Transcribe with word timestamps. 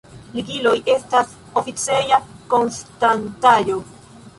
Ligiloj 0.37 0.73
estas 0.93 1.37
oficeja 1.63 2.21
konstantaĵo. 2.57 3.83